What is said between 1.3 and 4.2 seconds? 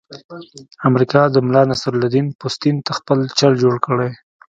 ملانصرالدین پوستین ته چل جوړ کړی.